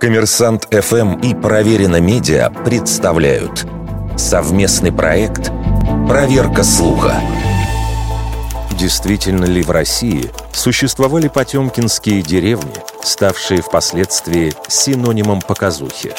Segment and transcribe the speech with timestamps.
[0.00, 3.66] Коммерсант ФМ и Проверено Медиа представляют
[4.16, 5.50] совместный проект
[6.08, 7.20] «Проверка слуха».
[8.78, 16.12] Действительно ли в России существовали потемкинские деревни, ставшие впоследствии синонимом показухи?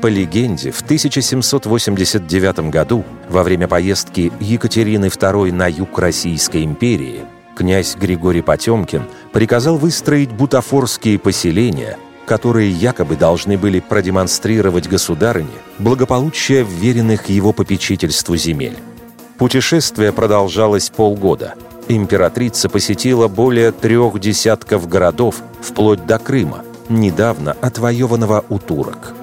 [0.00, 7.22] По легенде, в 1789 году, во время поездки Екатерины II на юг Российской империи,
[7.56, 9.02] князь Григорий Потемкин
[9.32, 18.76] приказал выстроить бутафорские поселения, которые якобы должны были продемонстрировать государыне благополучие вверенных его попечительству земель.
[19.38, 21.54] Путешествие продолжалось полгода.
[21.88, 29.14] Императрица посетила более трех десятков городов, вплоть до Крыма, недавно отвоеванного у турок.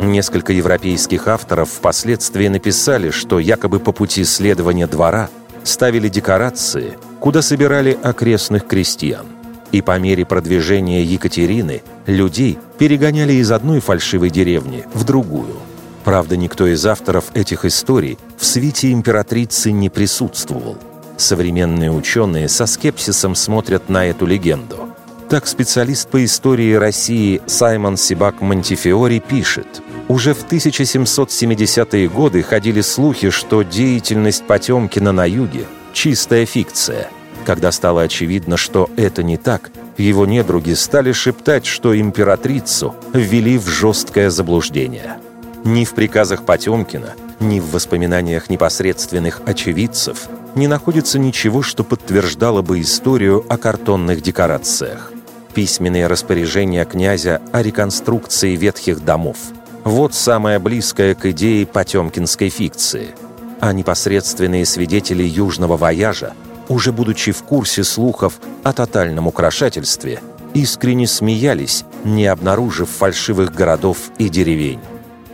[0.00, 5.30] Несколько европейских авторов впоследствии написали, что якобы по пути следования двора
[5.62, 9.26] ставили декорации, куда собирали окрестных крестьян.
[9.72, 15.56] И по мере продвижения Екатерины людей перегоняли из одной фальшивой деревни в другую–
[16.04, 20.78] Правда, никто из авторов этих историй в свите императрицы не присутствовал.
[21.16, 24.88] Современные ученые со скепсисом смотрят на эту легенду.
[25.28, 33.30] Так специалист по истории России Саймон Сибак Монтифиори пишет, уже в 1770-е годы ходили слухи,
[33.30, 37.10] что деятельность Потемкина на юге– чистая фикция.
[37.44, 43.68] Когда стало очевидно, что это не так, его недруги стали шептать, что императрицу ввели в
[43.68, 45.18] жесткое заблуждение–
[45.64, 52.80] ни в приказах Потемкина, ни в воспоминаниях непосредственных очевидцев не находится ничего, что подтверждало бы
[52.80, 55.12] историю о картонных декорациях.
[55.54, 59.36] Письменные распоряжения князя о реконструкции ветхих домов.
[59.84, 63.14] Вот самое близкое к идее потемкинской фикции.
[63.60, 66.32] А непосредственные свидетели южного вояжа,
[66.70, 70.20] уже будучи в курсе слухов о тотальном украшательстве,
[70.54, 74.78] искренне смеялись, не обнаружив фальшивых городов и деревень.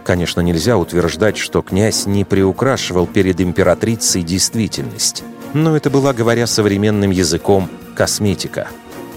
[0.02, 5.24] Конечно, нельзя утверждать, что князь не приукрашивал перед императрицей действительность.
[5.52, 8.68] Но это была, говоря современным языком, косметика.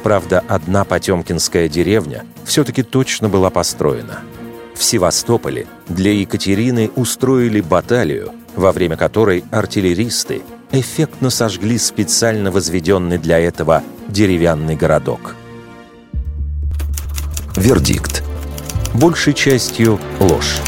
[0.03, 4.19] Правда, одна потемкинская деревня все-таки точно была построена.
[4.75, 10.41] В Севастополе для Екатерины устроили баталию, во время которой артиллеристы
[10.71, 15.35] эффектно сожгли специально возведенный для этого деревянный городок.
[17.55, 18.23] Вердикт.
[18.93, 20.61] Большей частью ложь.